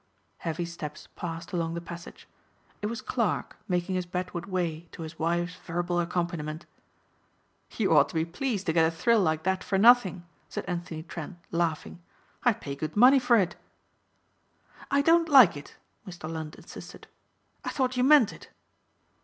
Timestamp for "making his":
3.67-4.07